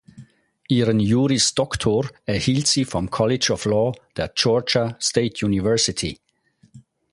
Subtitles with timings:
[0.67, 6.19] Ihren Juris Doctor erhielt sie vom College of Law der Georgia State University.